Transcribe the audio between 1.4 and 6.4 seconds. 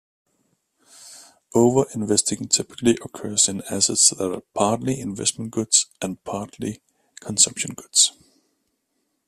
Over-investing typically occurs in assets that are partly investment goods and